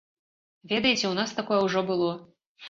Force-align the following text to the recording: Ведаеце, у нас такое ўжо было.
Ведаеце, 0.71 1.03
у 1.09 1.11
нас 1.19 1.35
такое 1.41 1.61
ўжо 1.67 1.85
было. 1.91 2.09